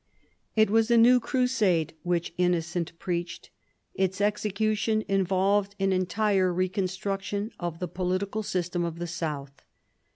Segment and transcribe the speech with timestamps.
[0.55, 3.51] It was a new Crusade which Innocent preached.
[3.93, 9.61] Its execution involved an entire reconstruction of the political system of the south.